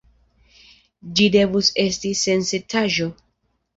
[1.19, 3.11] Ĝi devus esti sensencaĵo.